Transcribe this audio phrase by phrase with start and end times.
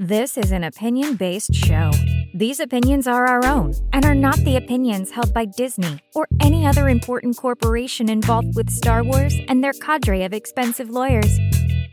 [0.00, 1.92] This is an opinion based show.
[2.34, 6.66] These opinions are our own and are not the opinions held by Disney or any
[6.66, 11.38] other important corporation involved with Star Wars and their cadre of expensive lawyers.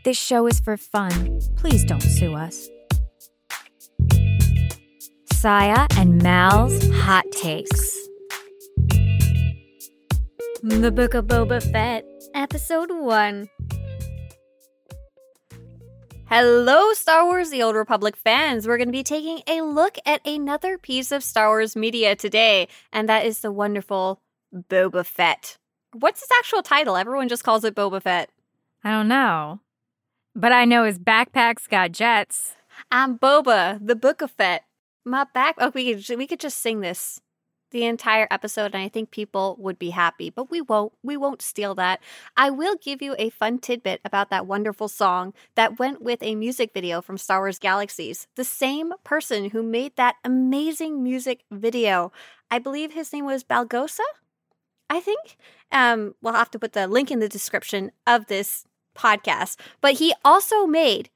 [0.04, 1.40] This show is for fun.
[1.54, 2.68] Please don't sue us.
[5.32, 7.96] Scya and Mal's Hot Takes.
[10.64, 13.48] The Book of Boba Fett, Episode 1.
[16.34, 18.66] Hello, Star Wars The Old Republic fans.
[18.66, 22.68] We're going to be taking a look at another piece of Star Wars media today,
[22.90, 24.18] and that is the wonderful
[24.50, 25.58] Boba Fett.
[25.92, 26.96] What's his actual title?
[26.96, 28.30] Everyone just calls it Boba Fett.
[28.82, 29.60] I don't know.
[30.34, 32.56] But I know his backpack's got jets.
[32.90, 34.64] I'm Boba, the Book of Fett.
[35.04, 35.56] My back.
[35.58, 37.20] Oh, we could we could just sing this
[37.72, 40.92] the entire episode and I think people would be happy, but we won't.
[41.02, 42.00] We won't steal that.
[42.36, 46.34] I will give you a fun tidbit about that wonderful song that went with a
[46.34, 48.28] music video from Star Wars Galaxies.
[48.36, 52.12] The same person who made that amazing music video.
[52.50, 54.04] I believe his name was Balgosa?
[54.88, 55.36] I think.
[55.70, 59.56] Um, we'll have to put the link in the description of this podcast.
[59.80, 61.08] But he also made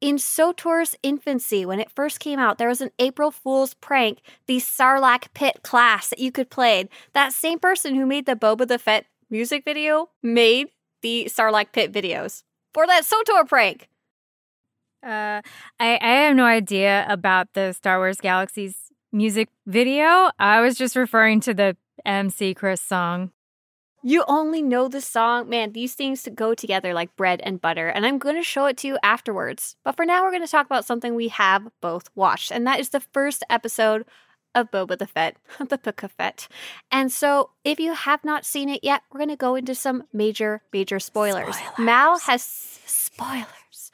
[0.00, 4.58] in SWTOR's infancy, when it first came out, there was an April Fool's prank, the
[4.58, 6.88] Sarlacc Pit class that you could play.
[7.14, 10.68] That same person who made the Boba the Fett music video made
[11.02, 13.88] the Sarlacc Pit videos for that SWTOR prank.
[15.04, 15.42] Uh,
[15.78, 18.76] I, I have no idea about the Star Wars Galaxies
[19.12, 20.30] music video.
[20.38, 23.30] I was just referring to the MC Chris song.
[24.08, 25.50] You only know the song.
[25.50, 28.78] Man, these things go together like bread and butter, and I'm going to show it
[28.78, 29.76] to you afterwards.
[29.84, 32.80] But for now, we're going to talk about something we have both watched, and that
[32.80, 34.06] is the first episode
[34.54, 35.36] of Boba the Fett,
[35.68, 36.48] the Book Fett.
[36.90, 40.04] And so, if you have not seen it yet, we're going to go into some
[40.10, 41.56] major, major spoilers.
[41.56, 41.78] Spoilers.
[41.78, 42.42] Mal has
[42.86, 43.92] spoilers.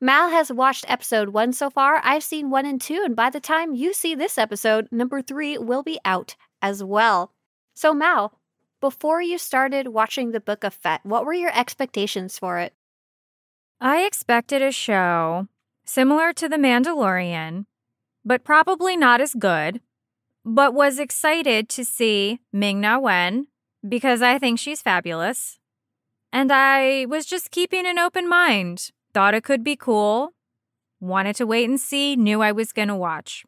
[0.00, 2.00] Mal has watched episode one so far.
[2.04, 5.58] I've seen one and two, and by the time you see this episode, number three
[5.58, 7.32] will be out as well.
[7.74, 8.32] So, Mal,
[8.80, 12.72] before you started watching the Book of Fett, what were your expectations for it?
[13.80, 15.48] I expected a show
[15.84, 17.66] similar to The Mandalorian,
[18.24, 19.80] but probably not as good,
[20.44, 23.46] but was excited to see Ming Na Wen
[23.86, 25.58] because I think she's fabulous.
[26.32, 28.90] And I was just keeping an open mind.
[29.14, 30.32] Thought it could be cool.
[31.00, 33.44] Wanted to wait and see, knew I was going to watch.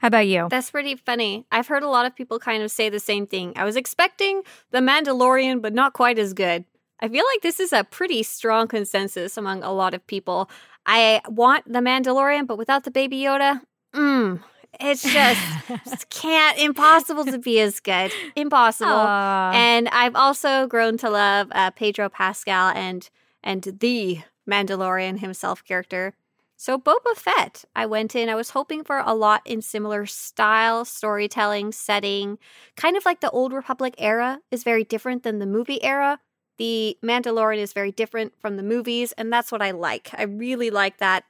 [0.00, 0.48] How about you?
[0.50, 1.44] That's pretty funny.
[1.52, 3.52] I've heard a lot of people kind of say the same thing.
[3.54, 6.64] I was expecting The Mandalorian, but not quite as good.
[7.00, 10.50] I feel like this is a pretty strong consensus among a lot of people.
[10.86, 13.60] I want The Mandalorian, but without the Baby Yoda,
[13.94, 14.42] mmm,
[14.80, 15.40] it's just,
[15.84, 18.10] just can't, impossible to be as good.
[18.36, 18.90] Impossible.
[18.90, 19.52] Aw.
[19.52, 23.08] And I've also grown to love uh, Pedro Pascal and
[23.42, 26.14] and the Mandalorian himself character.
[26.60, 30.84] So Boba Fett, I went in, I was hoping for a lot in similar style,
[30.84, 32.36] storytelling, setting,
[32.76, 36.18] kind of like the Old Republic era is very different than the movie era.
[36.58, 40.10] The Mandalorian is very different from the movies, and that's what I like.
[40.12, 41.24] I really like that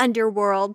[0.00, 0.74] underworld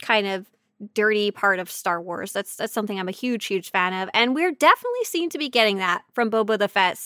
[0.00, 0.46] kind of
[0.94, 2.30] dirty part of Star Wars.
[2.30, 4.10] That's that's something I'm a huge, huge fan of.
[4.14, 7.00] And we're definitely seen to be getting that from Boba the Fett.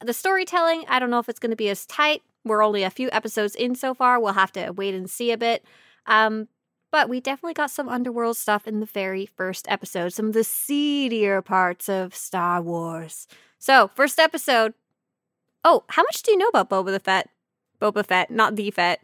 [0.00, 2.22] The storytelling, I don't know if it's going to be as tight.
[2.44, 4.20] We're only a few episodes in so far.
[4.20, 5.64] We'll have to wait and see a bit.
[6.06, 6.48] Um,
[6.90, 10.44] but we definitely got some underworld stuff in the very first episode, some of the
[10.44, 13.26] seedier parts of Star Wars.
[13.58, 14.74] So, first episode.
[15.64, 17.28] Oh, how much do you know about Boba the Fett?
[17.80, 19.00] Boba Fett, not the Fett.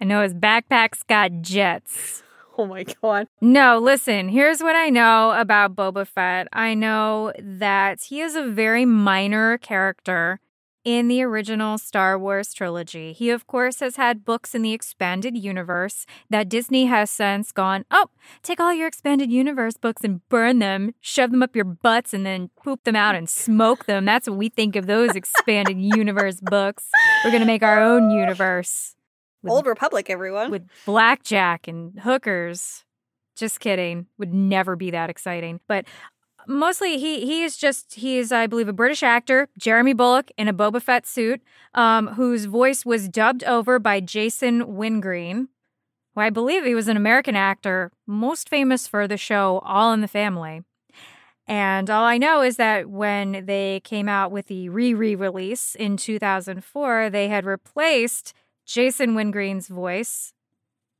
[0.00, 2.22] I know his backpack's got jets.
[2.58, 3.28] Oh my god.
[3.40, 6.48] No, listen, here's what I know about Boba Fett.
[6.52, 10.38] I know that he is a very minor character
[10.84, 13.12] in the original Star Wars trilogy.
[13.12, 17.84] He, of course, has had books in the expanded universe that Disney has since gone,
[17.90, 18.06] oh,
[18.42, 22.26] take all your expanded universe books and burn them, shove them up your butts, and
[22.26, 24.04] then poop them out and smoke them.
[24.04, 26.88] That's what we think of those expanded universe books.
[27.24, 28.96] We're going to make our own universe.
[29.42, 30.50] with- Old Republic, everyone.
[30.50, 32.84] with blackjack and hookers.
[33.34, 34.06] Just kidding.
[34.18, 35.60] Would never be that exciting.
[35.66, 35.86] But
[36.46, 40.48] mostly he he is just he is I believe a British actor, Jeremy Bulloch in
[40.48, 41.40] a Boba Fett suit,
[41.74, 45.48] um, whose voice was dubbed over by Jason Wingreen.
[46.14, 50.02] Who I believe he was an American actor, most famous for the show All in
[50.02, 50.62] the Family.
[51.46, 55.74] And all I know is that when they came out with the re re release
[55.74, 58.34] in 2004, they had replaced
[58.64, 60.32] Jason Wingreen's voice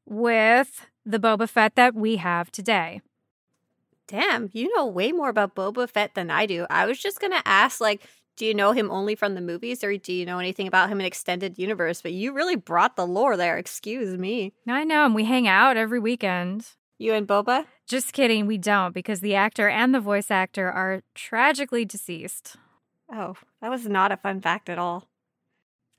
[0.06, 3.00] with the Boba Fett that we have today.
[4.08, 6.66] Damn, you know way more about Boba Fett than I do.
[6.68, 8.02] I was just gonna ask, like,
[8.36, 11.00] do you know him only from the movies or do you know anything about him
[11.00, 12.02] in extended universe?
[12.02, 13.58] But you really brought the lore there.
[13.58, 14.52] Excuse me.
[14.66, 16.66] I know, and we hang out every weekend.
[16.98, 17.66] You and Boba?
[17.86, 22.56] Just kidding, we don't because the actor and the voice actor are tragically deceased.
[23.12, 25.08] Oh, that was not a fun fact at all.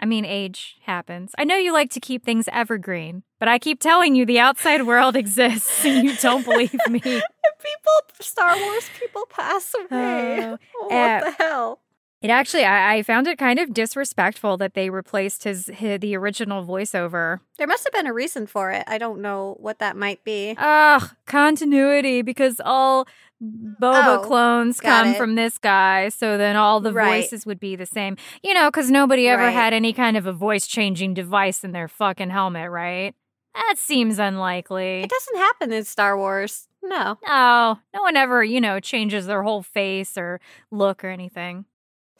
[0.03, 1.31] I mean, age happens.
[1.37, 4.85] I know you like to keep things evergreen, but I keep telling you the outside
[4.85, 6.99] world exists and you don't believe me.
[6.99, 7.23] people,
[8.19, 10.39] Star Wars people pass away.
[10.43, 11.79] Uh, what uh, the hell?
[12.23, 16.15] It actually, I, I found it kind of disrespectful that they replaced his, his the
[16.15, 17.41] original voiceover.
[17.57, 18.85] There must have been a reason for it.
[18.87, 20.55] I don't know what that might be.
[20.57, 23.07] Ugh, continuity because all
[23.43, 25.17] Boba Oh, clones come it.
[25.17, 27.23] from this guy, so then all the Right.
[27.23, 28.15] voices would be the same.
[28.41, 29.51] You know, because nobody ever Right.
[29.51, 33.13] had any kind of a voice changing device in their fucking helmet, right?
[33.53, 35.01] That seems unlikely.
[35.03, 36.69] It doesn't happen in Star Wars.
[36.81, 37.17] No.
[37.27, 40.39] No, no one ever, you know, changes their whole face or
[40.71, 41.65] look or anything.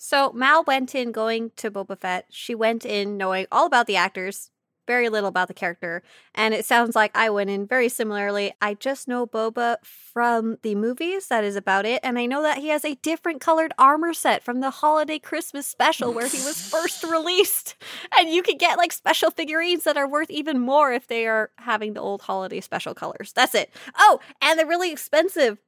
[0.05, 2.25] So Mal went in going to Boba Fett.
[2.29, 4.49] She went in knowing all about the actors,
[4.85, 6.03] very little about the character.
[6.35, 8.51] And it sounds like I went in very similarly.
[8.61, 11.29] I just know Boba from the movies.
[11.29, 12.01] That is about it.
[12.03, 15.67] And I know that he has a different colored armor set from the holiday Christmas
[15.67, 17.75] special where he was first released.
[18.17, 21.51] And you can get like special figurines that are worth even more if they are
[21.59, 23.31] having the old holiday special colors.
[23.31, 23.69] That's it.
[23.97, 25.59] Oh, and the really expensive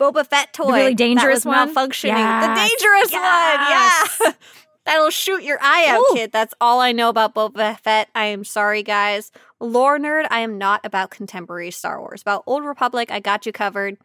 [0.00, 0.72] Boba Fett toy.
[0.72, 1.74] really dangerous one?
[1.74, 2.08] malfunctioning.
[2.16, 2.46] Yes.
[2.46, 4.20] The dangerous Yes.
[4.20, 4.28] one.
[4.28, 4.32] Yeah.
[4.86, 6.14] That'll shoot your eye out, Ooh.
[6.14, 6.32] kid.
[6.32, 8.08] That's all I know about Boba Fett.
[8.14, 9.30] I am sorry, guys.
[9.60, 12.22] Lore nerd, I am not about contemporary Star Wars.
[12.22, 13.98] About Old Republic, I got you covered.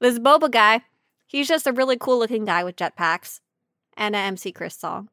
[0.00, 0.82] This Boba guy,
[1.26, 3.40] he's just a really cool looking guy with jetpacks
[3.96, 5.08] and a MC Chris song.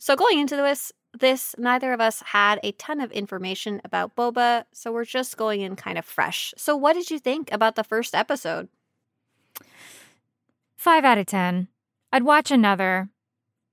[0.00, 4.64] So going into this, this neither of us had a ton of information about Boba,
[4.72, 6.52] so we're just going in kind of fresh.
[6.56, 8.68] So what did you think about the first episode?
[10.76, 11.68] Five out of 10.
[12.12, 13.08] I'd watch another.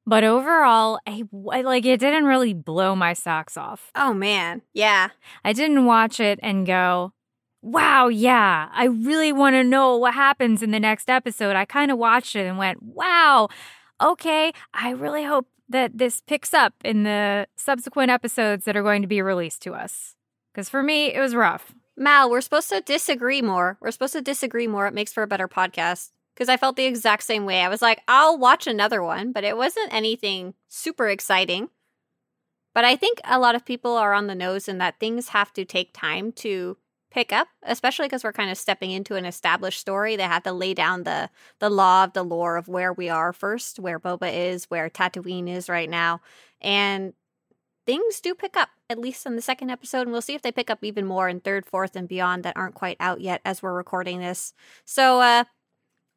[0.05, 3.91] But overall, I, like it didn't really blow my socks off.
[3.93, 5.09] Oh man, yeah.
[5.43, 7.13] I didn't watch it and go,
[7.61, 11.55] wow, yeah, I really want to know what happens in the next episode.
[11.55, 13.49] I kind of watched it and went, wow,
[14.01, 19.03] okay, I really hope that this picks up in the subsequent episodes that are going
[19.03, 20.15] to be released to us.
[20.51, 21.75] Because for me, it was rough.
[21.99, 23.77] Mal, we're supposed to disagree more.
[23.81, 24.87] We're supposed to disagree more.
[24.87, 26.11] It makes for a better podcast.
[26.33, 27.61] Because I felt the exact same way.
[27.61, 31.67] I was like, I'll watch another one, but it wasn't anything super exciting.
[32.73, 35.51] But I think a lot of people are on the nose in that things have
[35.53, 36.77] to take time to
[37.11, 40.15] pick up, especially because we're kind of stepping into an established story.
[40.15, 41.29] They have to lay down the
[41.59, 45.49] the law of the lore of where we are first, where Boba is, where Tatooine
[45.49, 46.21] is right now,
[46.61, 47.13] and
[47.89, 50.51] things do pick up at least in the second episode, and we'll see if they
[50.51, 53.63] pick up even more in third, fourth, and beyond that aren't quite out yet as
[53.63, 54.53] we're recording this.
[54.86, 55.45] So, uh,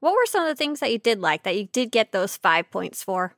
[0.00, 2.36] what were some of the things that you did like that you did get those
[2.36, 3.34] five points for?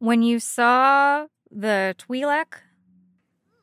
[0.00, 2.46] When you saw the Twi'lek,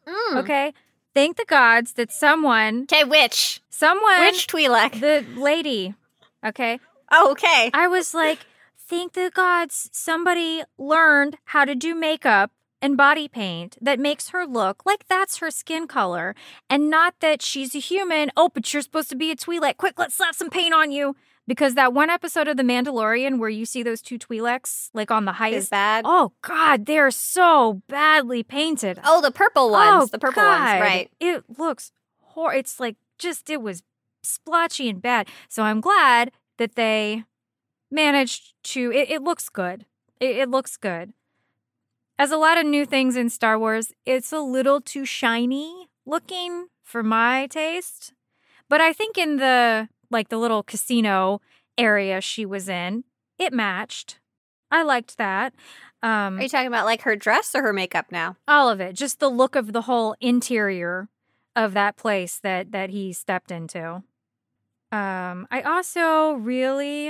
[0.07, 0.37] Mm.
[0.37, 0.73] okay,
[1.13, 4.99] thank the gods that someone, Okay, which someone, which Twi'lek?
[5.01, 5.93] the lady,
[6.45, 6.79] okay,
[7.11, 7.69] Oh, okay.
[7.73, 8.39] I was like,
[8.77, 12.51] thank the gods somebody learned how to do makeup
[12.85, 16.35] and body paint that makes her look like that's her skin color
[16.69, 18.31] and not that she's a human.
[18.37, 19.77] Oh, but you're supposed to be a Twi'lek.
[19.77, 21.15] Quick, let's slap some paint on you.
[21.47, 25.25] Because that one episode of The Mandalorian where you see those two Twi'leks like on
[25.25, 25.69] the Is heist.
[25.69, 26.05] bad.
[26.07, 28.99] Oh God, they're so badly painted.
[29.03, 30.03] Oh, the purple oh, ones.
[30.03, 30.79] Oh, the purple God.
[30.79, 31.11] ones, right?
[31.19, 32.53] It looks hor.
[32.53, 33.83] It's like just it was
[34.23, 35.27] splotchy and bad.
[35.49, 37.25] So I'm glad that they
[37.91, 38.91] managed to.
[38.91, 39.85] It, it looks good.
[40.19, 41.13] It, it looks good.
[42.17, 46.67] As a lot of new things in Star Wars, it's a little too shiny looking
[46.83, 48.13] for my taste.
[48.69, 51.41] But I think in the like the little casino
[51.77, 53.03] area she was in,
[53.37, 54.19] it matched.
[54.71, 55.53] I liked that.
[56.01, 58.37] Um, Are you talking about like her dress or her makeup now?
[58.47, 61.09] all of it just the look of the whole interior
[61.55, 64.03] of that place that that he stepped into
[64.91, 67.09] um i also really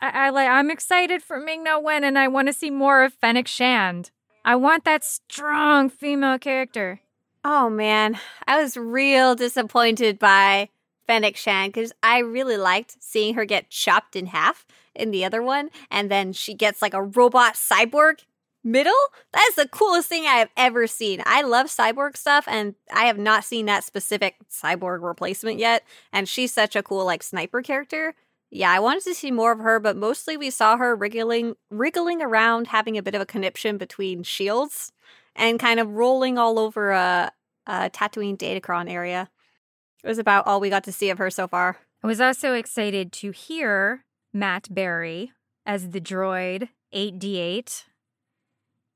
[0.00, 3.02] i, I like i'm excited for ming na wen and i want to see more
[3.02, 4.10] of fennec shand
[4.46, 7.00] i want that strong female character
[7.48, 10.68] Oh man, I was real disappointed by
[11.06, 15.40] Fennec Shand because I really liked seeing her get chopped in half in the other
[15.40, 18.24] one, and then she gets like a robot cyborg
[18.64, 18.92] middle.
[19.32, 21.22] That is the coolest thing I have ever seen.
[21.24, 25.84] I love cyborg stuff, and I have not seen that specific cyborg replacement yet.
[26.12, 28.16] And she's such a cool like sniper character.
[28.50, 32.22] Yeah, I wanted to see more of her, but mostly we saw her wriggling, wriggling
[32.22, 34.92] around, having a bit of a conniption between shields,
[35.34, 37.32] and kind of rolling all over a,
[37.66, 39.28] a Tatooine Datacron area.
[40.02, 41.78] It was about all we got to see of her so far.
[42.02, 45.32] i was also excited to hear matt berry
[45.64, 47.84] as the droid 8d8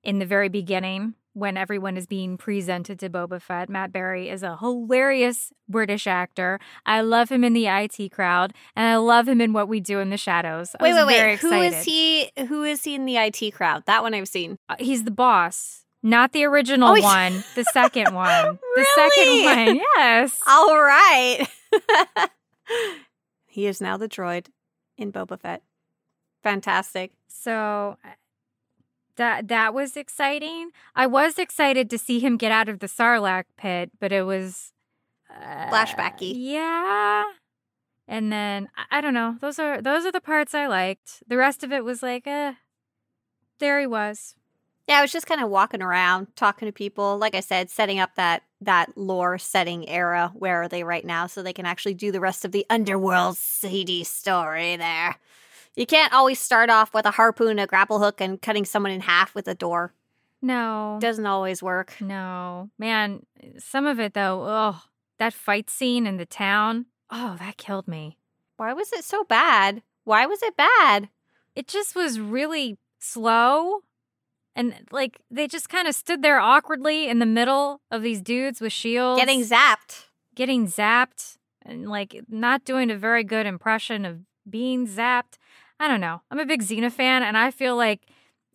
[0.04, 3.68] in the very beginning when everyone is being presented to Boba Fett.
[3.68, 6.58] Matt Berry is a hilarious British actor.
[6.84, 10.00] I love him in the IT crowd, and I love him in What We Do
[10.00, 10.74] in the Shadows.
[10.78, 11.38] I Wait, wait, very wait.
[11.40, 11.76] Who excited.
[11.78, 12.30] is he?
[12.48, 13.84] Who is he in the IT crowd?
[13.86, 14.58] That one I've seen.
[14.68, 17.44] Uh, He's the boss, not the original Oh, one.
[17.54, 18.58] The second one.
[18.74, 19.80] The second one.
[19.96, 20.38] Yes.
[20.48, 21.46] All right.
[23.46, 24.46] he is now the droid
[24.98, 25.62] in Boba Fett.
[26.42, 27.12] Fantastic.
[27.28, 27.96] So
[29.20, 30.70] that that was exciting.
[30.96, 34.72] I was excited to see him get out of the Sarlacc pit, but it was
[35.30, 36.32] uh, Flashbacky.
[36.34, 37.24] Yeah.
[38.08, 39.36] And then I, don't know.
[39.40, 41.22] Those are those are the parts I liked.
[41.28, 42.54] The rest of it was like, eh.
[43.58, 44.34] There he was.
[44.88, 47.18] Yeah, I was just kind of walking around, talking to people.
[47.18, 50.32] Like I said, setting up that that lore setting era.
[50.34, 51.26] Where are they right now?
[51.26, 55.16] So they can actually do the rest of the underworld seedy story there.
[55.80, 59.00] You can't always start off with a harpoon, a grapple hook, and cutting someone in
[59.00, 59.94] half with a door.
[60.42, 60.98] No.
[61.00, 61.96] Doesn't always work.
[62.00, 62.68] No.
[62.78, 63.24] Man,
[63.56, 64.82] some of it though, oh,
[65.18, 66.84] that fight scene in the town.
[67.10, 68.18] Oh, that killed me.
[68.58, 69.82] Why was it so bad?
[70.04, 71.08] Why was it bad?
[71.54, 73.80] it just was really slow
[74.54, 78.60] and like they just kind of stood there awkwardly in the middle of these dudes
[78.60, 80.04] with shields Getting zapped.
[80.34, 85.38] getting zapped and like not doing a very good impression of being zapped
[85.80, 88.06] i don't know i'm a big xena fan and i feel like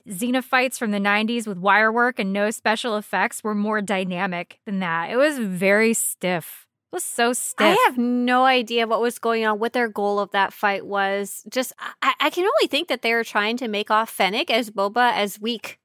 [0.07, 4.59] xena fights from the 90s with wire work and no special effects were more dynamic
[4.65, 9.01] than that it was very stiff it was so stiff I have no idea what
[9.01, 11.43] was going on, what their goal of that fight was.
[11.49, 14.69] Just, I, I can only think that they were trying to make off Fennec as
[14.69, 15.77] Boba as weak.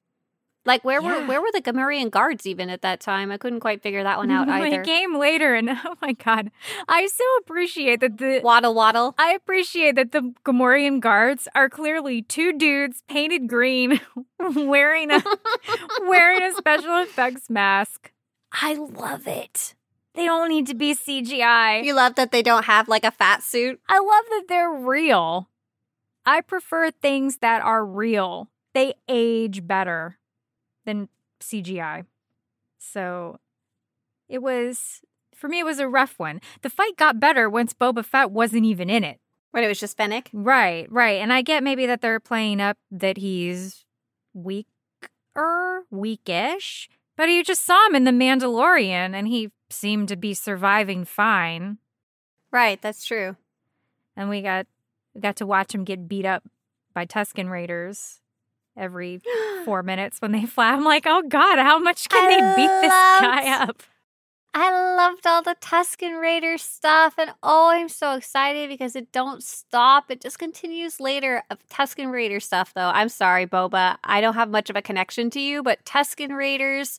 [0.67, 3.33] Like where were where were the Gamorrean guards even at that time?
[3.33, 4.83] I couldn't quite figure that one out either.
[4.83, 6.50] It came later, and oh my god,
[6.87, 9.14] I so appreciate that the Waddle waddle.
[9.17, 14.00] I appreciate that the Gamorrean guards are clearly two dudes painted green,
[14.38, 15.23] wearing a
[16.02, 18.12] wearing a special effects mask.
[18.52, 19.75] I love it.
[20.14, 21.85] They don't need to be CGI.
[21.85, 23.81] You love that they don't have like a fat suit.
[23.88, 25.49] I love that they're real.
[26.26, 28.50] I prefer things that are real.
[28.75, 30.19] They age better
[30.85, 31.09] than
[31.41, 32.05] CGI.
[32.79, 33.39] So
[34.29, 35.01] it was,
[35.35, 36.41] for me, it was a rough one.
[36.63, 39.21] The fight got better once Boba Fett wasn't even in it.
[39.53, 40.31] When it was just Fennec.
[40.33, 41.21] Right, right.
[41.21, 43.85] And I get maybe that they're playing up that he's
[44.33, 44.67] weaker,
[45.91, 51.05] weakish, but you just saw him in The Mandalorian and he seemed to be surviving
[51.05, 51.79] fine.
[52.53, 53.37] Right, that's true.
[54.17, 54.67] and we got
[55.15, 56.45] we got to watch him get beat up
[56.95, 58.20] by Tusken Raiders
[58.77, 59.21] every
[59.65, 60.71] four minutes when they fly.
[60.73, 63.83] I'm like, oh god, how much can I they beat this loved- guy up?
[64.53, 69.45] I loved all the Tusken Raider stuff, and oh, I'm so excited because it don't
[69.45, 70.11] stop.
[70.11, 72.89] It just continues later of Tusken Raider stuff, though.
[72.89, 73.99] I'm sorry, Boba.
[74.03, 76.99] I don't have much of a connection to you, but Tusken Raiders,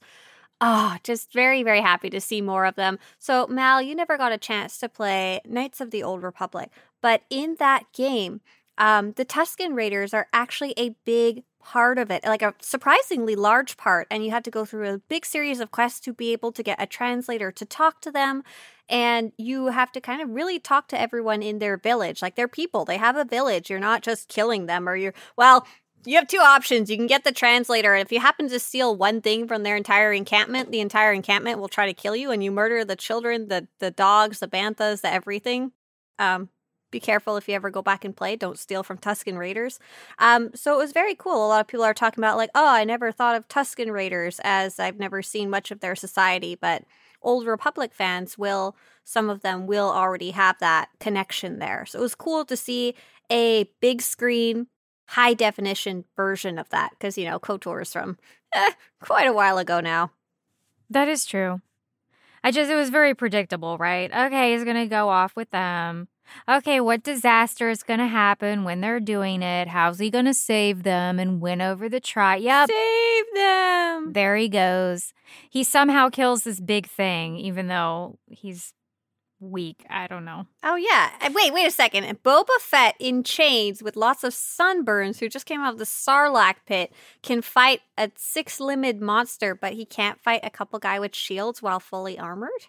[0.61, 2.97] oh, just very, very happy to see more of them.
[3.19, 7.23] So, Mal, you never got a chance to play Knights of the Old Republic, but
[7.29, 8.39] in that game,
[8.81, 13.77] um, the Tusken Raiders are actually a big part of it, like a surprisingly large
[13.77, 14.07] part.
[14.09, 16.63] And you had to go through a big series of quests to be able to
[16.63, 18.41] get a translator to talk to them.
[18.89, 22.23] And you have to kind of really talk to everyone in their village.
[22.23, 23.69] Like they're people, they have a village.
[23.69, 25.67] You're not just killing them or you're, well,
[26.03, 26.89] you have two options.
[26.89, 29.75] You can get the translator, and if you happen to steal one thing from their
[29.75, 33.49] entire encampment, the entire encampment will try to kill you, and you murder the children,
[33.49, 35.73] the the dogs, the banthas, the everything.
[36.17, 36.49] Um,
[36.91, 38.35] be careful if you ever go back and play.
[38.35, 39.79] Don't steal from Tusken Raiders.
[40.19, 41.45] Um, so it was very cool.
[41.45, 44.39] A lot of people are talking about like, oh, I never thought of Tusken Raiders
[44.43, 46.83] as I've never seen much of their society, but
[47.21, 51.85] Old Republic fans will, some of them will already have that connection there.
[51.85, 52.95] So it was cool to see
[53.31, 54.67] a big screen,
[55.07, 58.17] high definition version of that because, you know, KOTOR is from
[58.53, 60.11] eh, quite a while ago now.
[60.89, 61.61] That is true.
[62.43, 64.11] I just it was very predictable, right?
[64.11, 66.07] Okay, he's gonna go off with them.
[66.47, 69.67] Okay, what disaster is gonna happen when they're doing it?
[69.67, 72.41] How's he gonna save them and win over the tribe?
[72.41, 74.13] Yep, Save them!
[74.13, 75.13] there he goes.
[75.49, 78.73] He somehow kills this big thing, even though he's
[79.39, 79.85] weak.
[79.89, 80.45] I don't know.
[80.63, 81.09] Oh yeah.
[81.33, 82.05] Wait, wait a second.
[82.23, 86.57] Boba Fett in chains with lots of sunburns who just came out of the Sarlacc
[86.67, 91.61] pit can fight a six-limbed monster, but he can't fight a couple guy with shields
[91.61, 92.67] while fully armored?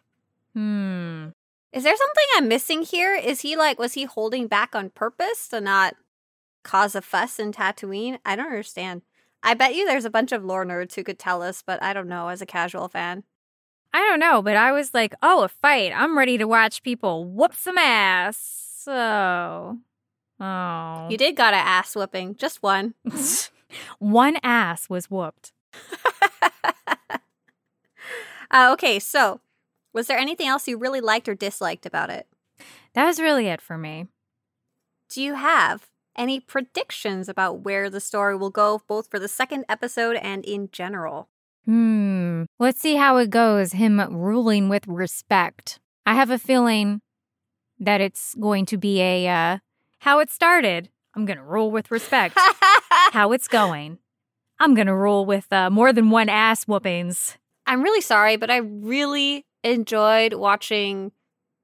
[0.55, 1.29] Hmm.
[1.73, 3.15] Is there something I'm missing here?
[3.15, 5.95] Is he like was he holding back on purpose to not
[6.63, 8.19] cause a fuss in Tatooine?
[8.25, 9.03] I don't understand.
[9.43, 11.93] I bet you there's a bunch of lore nerds who could tell us, but I
[11.93, 13.25] don't know as a casual fan.
[13.93, 15.93] I don't know, but I was like, oh, a fight.
[15.95, 18.39] I'm ready to watch people whoop some ass.
[18.79, 19.79] So,
[20.41, 21.07] oh.
[21.11, 22.95] You did got an ass whooping, just one.
[23.99, 25.53] One ass was whooped.
[28.55, 29.41] Uh, okay, so
[29.93, 32.27] was there anything else you really liked or disliked about it?
[32.95, 34.07] That was really it for me.
[35.09, 39.65] Do you have any predictions about where the story will go, both for the second
[39.69, 41.29] episode and in general?
[41.65, 42.45] Hmm.
[42.59, 45.79] Let's see how it goes, him ruling with respect.
[46.05, 47.01] I have a feeling
[47.79, 49.59] that it's going to be a uh,
[50.01, 50.89] how it started.
[51.15, 52.37] I'm going to rule with respect.
[53.13, 53.99] how it's going.
[54.59, 57.37] I'm going to rule with uh, more than one ass whoopings.
[57.67, 61.13] I'm really sorry, but I really enjoyed watching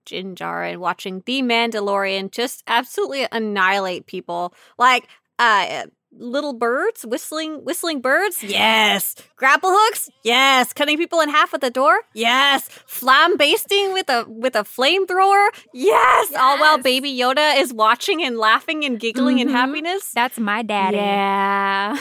[0.07, 4.55] Din Djarin and watching The Mandalorian just absolutely annihilate people.
[4.78, 5.07] Like,
[5.38, 8.43] uh, little birds whistling whistling birds?
[8.43, 9.14] Yes.
[9.37, 10.11] Grapple hooks?
[10.23, 10.73] Yes.
[10.73, 12.00] Cutting people in half with a door?
[12.14, 12.69] Yes.
[12.87, 15.49] Flam basting with a with a flamethrower?
[15.73, 16.31] Yes!
[16.31, 19.49] yes all while baby yoda is watching and laughing and giggling mm-hmm.
[19.49, 20.12] in happiness?
[20.12, 20.97] That's my daddy.
[20.97, 21.99] Yeah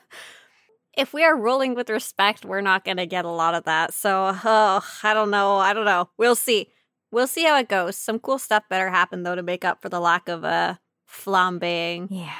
[0.97, 3.93] if we are ruling with respect we're not gonna get a lot of that.
[3.93, 6.09] So oh i don't know i don't know.
[6.17, 6.69] We'll see.
[7.11, 7.95] We'll see how it goes.
[7.95, 10.75] Some cool stuff better happen though to make up for the lack of uh
[11.09, 12.33] flambeing yeah.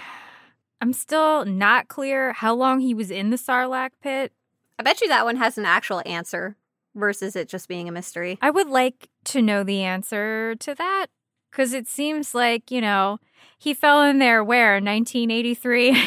[0.83, 4.33] I'm still not clear how long he was in the Sarlacc pit.
[4.77, 6.57] I bet you that one has an actual answer
[6.93, 8.37] versus it just being a mystery.
[8.41, 11.07] I would like to know the answer to that
[11.49, 13.19] because it seems like, you know,
[13.57, 15.91] he fell in there where, 1983?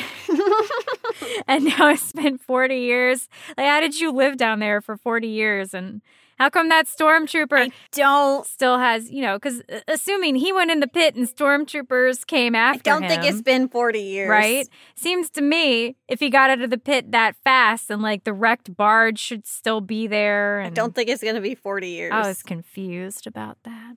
[1.46, 3.28] and now it's been 40 years.
[3.56, 5.74] Like, how did you live down there for 40 years?
[5.74, 6.02] And
[6.38, 10.70] how come that stormtrooper I don't still has, you know, because uh, assuming he went
[10.70, 12.96] in the pit and stormtroopers came after him.
[12.96, 14.28] I don't him, think it's been 40 years.
[14.28, 14.68] Right?
[14.94, 18.34] Seems to me if he got out of the pit that fast and like the
[18.34, 20.60] wrecked barge should still be there.
[20.60, 22.12] And I don't think it's going to be 40 years.
[22.12, 23.96] I was confused about that.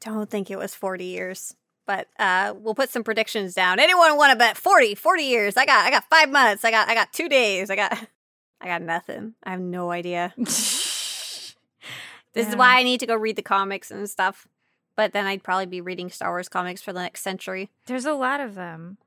[0.00, 1.54] Don't think it was 40 years.
[1.90, 3.80] But uh, we'll put some predictions down.
[3.80, 5.56] Anyone want to bet 40, 40 years?
[5.56, 6.64] I got I got 5 months.
[6.64, 7.68] I got I got 2 days.
[7.68, 7.98] I got
[8.60, 9.34] I got nothing.
[9.42, 10.32] I have no idea.
[12.32, 12.50] This yeah.
[12.50, 14.46] is why I need to go read the comics and stuff.
[14.94, 17.70] But then I'd probably be reading Star Wars comics for the next century.
[17.86, 18.98] There's a lot of them.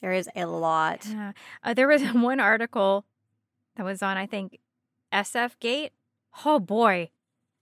[0.00, 1.06] There is a lot.
[1.06, 1.32] Yeah.
[1.62, 3.04] Uh, there was one article
[3.76, 4.58] that was on, I think,
[5.12, 5.92] SF Gate.
[6.46, 7.10] Oh boy.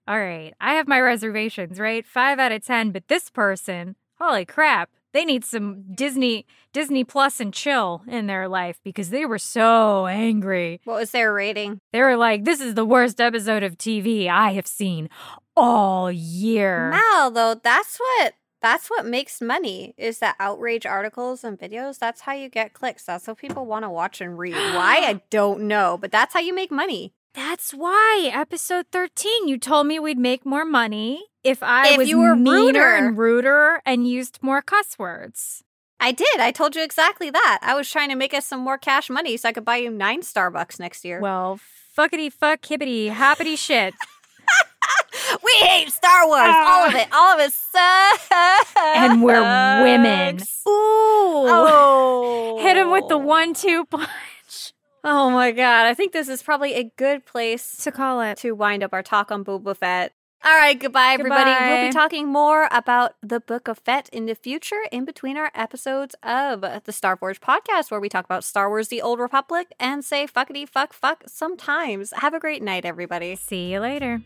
[0.07, 0.55] All right.
[0.61, 2.07] I have my reservations, right?
[2.07, 2.93] Five out of 10.
[2.93, 4.91] But this person, holy crap.
[5.13, 10.07] They need some Disney Disney Plus and chill in their life because they were so
[10.07, 10.81] angry.
[10.85, 11.81] What was their rating?
[11.93, 15.11] They were like, "This is the worst episode of TV I have seen
[15.57, 21.59] all year." Now, though, that's what that's what makes money is that outrage articles and
[21.59, 21.99] videos.
[21.99, 23.05] That's how you get clicks.
[23.05, 24.55] That's how people want to watch and read.
[24.75, 27.15] Why I don't know, but that's how you make money.
[27.33, 32.09] That's why episode 13 you told me we'd make more money if I if was
[32.09, 32.95] you were meaner ruder.
[32.95, 35.65] and ruder and used more cuss words.
[35.99, 36.41] I did.
[36.41, 37.59] I told you exactly that.
[37.63, 39.91] I was trying to make us some more cash money so I could buy you
[39.91, 41.21] nine Starbucks next year.
[41.21, 41.61] Well,
[41.97, 43.93] fuckity fuck hibbity hoppity shit.
[45.45, 46.41] we hate Star Wars.
[46.49, 47.09] Uh, all of it.
[47.13, 48.73] All of it sucks.
[48.77, 49.43] And we're
[49.83, 50.39] women.
[50.67, 51.47] Ooh.
[51.47, 52.59] Oh.
[52.63, 54.73] Hit him with the one two punch.
[55.05, 55.87] Oh my god.
[55.87, 59.03] I think this is probably a good place to call it to wind up our
[59.03, 60.13] talk on Boba Fett.
[60.43, 61.51] All right, goodbye, everybody.
[61.51, 61.69] Goodbye.
[61.69, 65.51] We'll be talking more about the Book of Fett in the future in between our
[65.55, 69.75] episodes of the Star Wars podcast, where we talk about Star Wars The Old Republic
[69.79, 72.15] and say fuckity fuck fuck sometimes.
[72.17, 73.37] Have a great night, everybody.
[73.37, 74.23] See you later.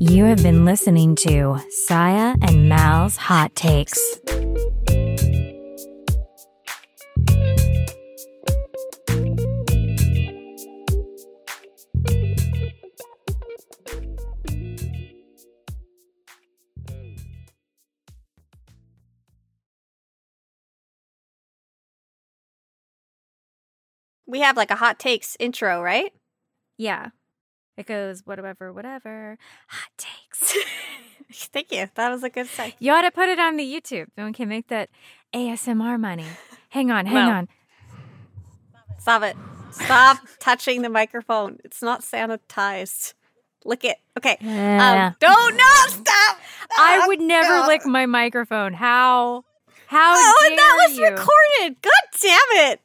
[0.00, 4.18] You have been listening to Scya and Mal's Hot Takes.
[24.26, 26.12] We have like a hot takes intro, right?
[26.78, 27.08] Yeah.
[27.76, 29.38] It goes whatever, whatever.
[29.68, 30.54] Hot takes.
[31.52, 31.88] Thank you.
[31.94, 32.74] That was a good site.
[32.78, 34.06] You ought to put it on the YouTube.
[34.16, 34.90] Then we can make that
[35.34, 36.26] ASMR money.
[36.70, 37.30] Hang on, hang Well.
[37.30, 37.48] on.
[38.98, 39.36] Stop it.
[39.72, 41.58] Stop touching the microphone.
[41.64, 43.14] It's not sanitized.
[43.64, 43.96] Lick it.
[44.18, 44.36] Okay.
[44.40, 45.06] Yeah.
[45.08, 46.38] Um, don't no stop.
[46.78, 47.66] I Ah, would never no.
[47.66, 48.74] lick my microphone.
[48.74, 49.44] How?
[49.86, 51.04] How Oh, dare and that was you?
[51.04, 51.82] recorded.
[51.82, 52.80] God damn it.